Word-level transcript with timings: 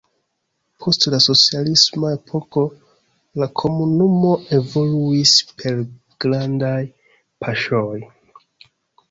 Post 0.83 1.03
la 1.13 1.17
socialisma 1.25 2.13
epoko, 2.15 2.63
la 3.41 3.49
komunumo 3.61 4.33
evoluis 4.61 5.35
per 5.61 5.79
grandaj 6.27 6.75
paŝoj. 7.47 7.95